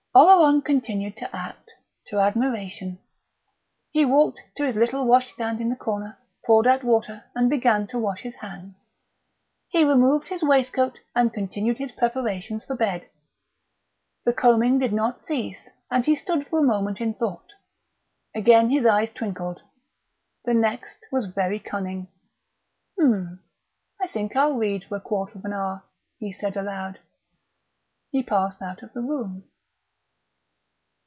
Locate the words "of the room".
28.83-29.45